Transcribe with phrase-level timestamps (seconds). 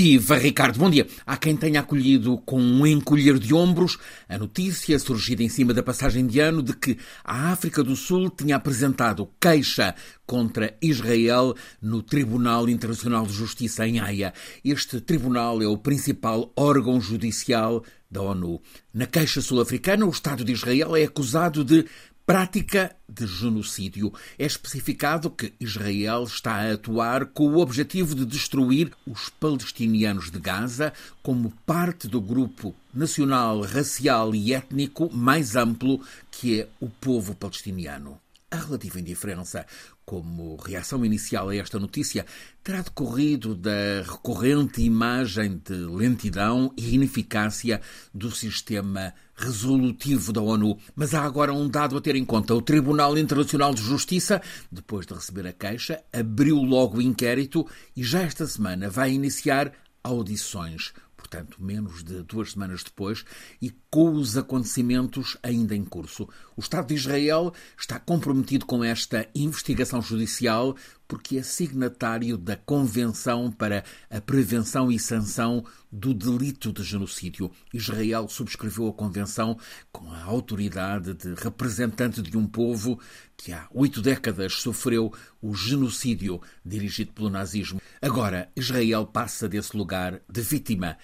[0.00, 1.08] Viva Ricardo, bom dia.
[1.26, 5.82] Há quem tenha acolhido com um encolher de ombros a notícia surgida em cima da
[5.82, 12.00] passagem de ano de que a África do Sul tinha apresentado queixa contra Israel no
[12.00, 14.32] Tribunal Internacional de Justiça em Haia.
[14.64, 18.62] Este tribunal é o principal órgão judicial da ONU.
[18.94, 21.84] Na queixa sul-africana, o Estado de Israel é acusado de
[22.28, 24.12] prática de genocídio.
[24.38, 30.38] É especificado que Israel está a atuar com o objetivo de destruir os palestinianos de
[30.38, 30.92] Gaza
[31.22, 38.20] como parte do grupo nacional, racial e étnico mais amplo que é o povo palestiniano.
[38.50, 39.66] A relativa indiferença
[40.06, 42.24] como reação inicial a esta notícia
[42.64, 47.78] terá decorrido da recorrente imagem de lentidão e ineficácia
[48.14, 50.78] do sistema resolutivo da ONU.
[50.96, 52.54] Mas há agora um dado a ter em conta.
[52.54, 54.40] O Tribunal Internacional de Justiça,
[54.72, 59.72] depois de receber a queixa, abriu logo o inquérito e já esta semana vai iniciar
[60.02, 60.94] audições
[61.28, 63.24] portanto, menos de duas semanas depois,
[63.60, 66.26] e com os acontecimentos ainda em curso.
[66.56, 70.74] O Estado de Israel está comprometido com esta investigação judicial
[71.06, 77.50] porque é signatário da Convenção para a Prevenção e Sanção do Delito de Genocídio.
[77.72, 79.58] Israel subscreveu a Convenção
[79.90, 83.00] com a autoridade de representante de um povo
[83.38, 87.80] que há oito décadas sofreu o genocídio dirigido pelo nazismo.
[88.02, 90.98] Agora, Israel passa desse lugar de vítima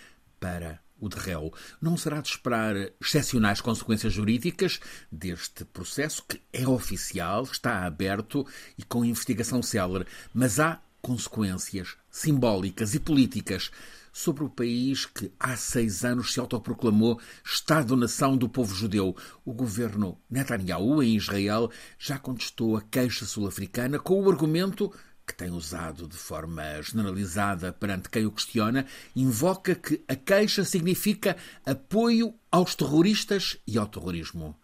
[0.45, 1.51] para o de réu.
[1.81, 4.79] Não será de esperar excepcionais consequências jurídicas
[5.11, 12.95] deste processo, que é oficial, está aberto e com investigação célere, mas há consequências simbólicas
[12.95, 13.71] e políticas
[14.13, 19.17] sobre o país que há seis anos se autoproclamou Estado-nação do povo judeu.
[19.47, 24.93] O governo Netanyahu, em Israel, já contestou a queixa sul-africana com o argumento
[25.27, 28.87] que tem usado de forma generalizada perante quem o questiona,
[29.17, 34.57] invoca que a queixa significa apoio aos terroristas e ao terrorismo.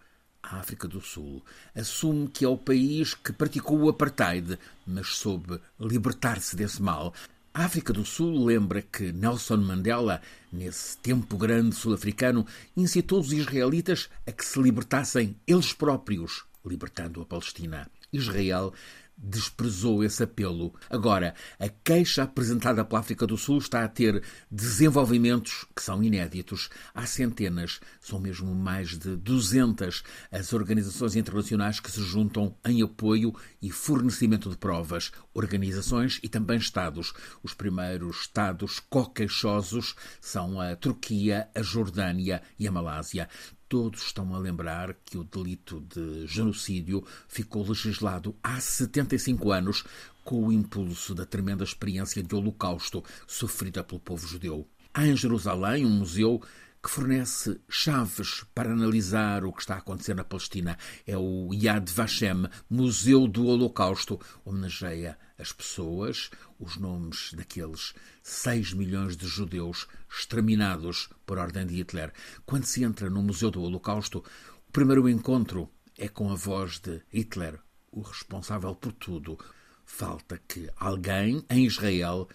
[0.43, 1.45] A África do Sul
[1.75, 7.15] assume que é o país que praticou o apartheid, mas soube libertar-se desse mal.
[7.53, 10.23] A África do Sul lembra que Nelson Mandela,
[10.53, 17.27] nesse tempo grande sul-africano, incitou os israelitas a que se libertassem eles próprios, libertando a
[17.27, 17.91] Palestina.
[18.13, 18.73] Israel
[19.21, 20.75] desprezou esse apelo.
[20.89, 26.71] Agora, a queixa apresentada pela África do Sul está a ter desenvolvimentos que são inéditos.
[26.95, 33.35] Há centenas, são mesmo mais de 200 as organizações internacionais que se juntam em apoio
[33.61, 37.13] e fornecimento de provas, organizações e também Estados.
[37.43, 43.29] Os primeiros Estados co-queixosos são a Turquia, a Jordânia e a Malásia
[43.71, 49.85] todos estão a lembrar que o delito de genocídio ficou legislado há 75 anos
[50.25, 54.67] com o impulso da tremenda experiência de holocausto sofrida pelo povo judeu.
[54.93, 56.43] Há em Jerusalém um museu
[56.83, 60.79] que fornece chaves para analisar o que está a acontecer na Palestina.
[61.07, 64.19] É o Yad Vashem, Museu do Holocausto.
[64.45, 72.13] Homenageia as pessoas, os nomes daqueles 6 milhões de judeus exterminados por ordem de Hitler.
[72.47, 74.25] Quando se entra no Museu do Holocausto,
[74.69, 77.59] o primeiro encontro é com a voz de Hitler,
[77.91, 79.39] o responsável por tudo.
[79.85, 82.29] Falta que alguém em Israel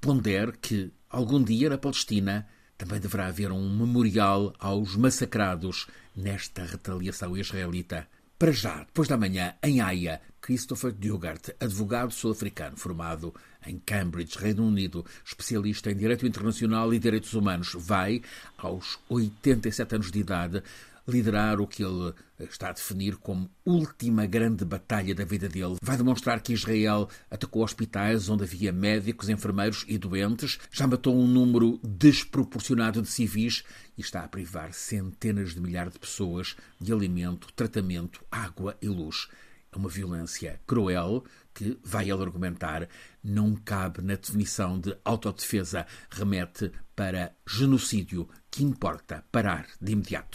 [0.00, 7.36] pondere que algum dia na Palestina também deverá haver um memorial aos massacrados nesta retaliação
[7.36, 8.06] israelita.
[8.38, 13.34] Para já, depois da manhã, em Haia, Christopher Dugart, advogado sul-africano formado
[13.66, 18.22] em Cambridge, Reino Unido, especialista em direito internacional e direitos humanos, vai,
[18.58, 20.62] aos 87 anos de idade,
[21.06, 25.76] liderar o que ele está a definir como última grande batalha da vida dele.
[25.80, 31.26] Vai demonstrar que Israel atacou hospitais onde havia médicos, enfermeiros e doentes, já matou um
[31.26, 33.64] número desproporcionado de civis
[33.96, 39.28] e está a privar centenas de milhares de pessoas de alimento, tratamento, água e luz.
[39.72, 42.88] É uma violência cruel que, vai ele argumentar,
[43.22, 50.34] não cabe na definição de autodefesa, remete para genocídio que importa parar de imediato.